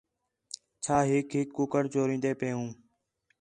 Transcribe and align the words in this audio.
چھا 0.83 0.97
ہِک 1.09 1.29
ہِک 1.37 1.47
کُکڑ 1.55 1.83
چورین٘دے 1.93 2.31
پئے 2.39 2.51
ہوں 2.57 2.69